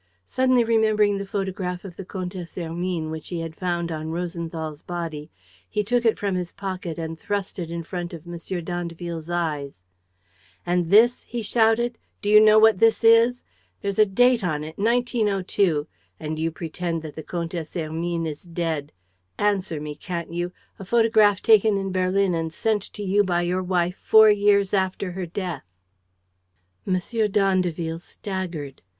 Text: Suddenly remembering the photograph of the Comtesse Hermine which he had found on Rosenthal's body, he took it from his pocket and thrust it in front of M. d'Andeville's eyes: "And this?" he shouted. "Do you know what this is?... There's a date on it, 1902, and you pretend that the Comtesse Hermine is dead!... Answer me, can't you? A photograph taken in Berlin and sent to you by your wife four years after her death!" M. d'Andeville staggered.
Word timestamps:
Suddenly 0.25 0.63
remembering 0.63 1.19
the 1.19 1.27
photograph 1.27 1.85
of 1.85 1.95
the 1.95 2.03
Comtesse 2.03 2.55
Hermine 2.55 3.11
which 3.11 3.29
he 3.29 3.41
had 3.41 3.55
found 3.55 3.91
on 3.91 4.09
Rosenthal's 4.09 4.81
body, 4.81 5.29
he 5.69 5.83
took 5.83 6.05
it 6.05 6.17
from 6.17 6.33
his 6.33 6.51
pocket 6.51 6.97
and 6.97 7.19
thrust 7.19 7.59
it 7.59 7.69
in 7.69 7.83
front 7.83 8.11
of 8.11 8.25
M. 8.25 8.35
d'Andeville's 8.63 9.29
eyes: 9.29 9.83
"And 10.65 10.89
this?" 10.89 11.21
he 11.27 11.43
shouted. 11.43 11.99
"Do 12.23 12.31
you 12.31 12.39
know 12.41 12.57
what 12.57 12.79
this 12.79 13.03
is?... 13.03 13.43
There's 13.83 13.99
a 13.99 14.07
date 14.07 14.43
on 14.43 14.63
it, 14.63 14.79
1902, 14.79 15.85
and 16.19 16.39
you 16.39 16.49
pretend 16.49 17.03
that 17.03 17.13
the 17.15 17.21
Comtesse 17.21 17.75
Hermine 17.75 18.25
is 18.25 18.41
dead!... 18.41 18.93
Answer 19.37 19.79
me, 19.79 19.93
can't 19.93 20.33
you? 20.33 20.51
A 20.79 20.83
photograph 20.83 21.43
taken 21.43 21.77
in 21.77 21.91
Berlin 21.91 22.33
and 22.33 22.51
sent 22.51 22.81
to 22.93 23.03
you 23.03 23.23
by 23.23 23.43
your 23.43 23.61
wife 23.61 23.97
four 23.97 24.31
years 24.31 24.73
after 24.73 25.11
her 25.11 25.27
death!" 25.27 25.69
M. 26.87 26.97
d'Andeville 27.29 27.99
staggered. 27.99 28.81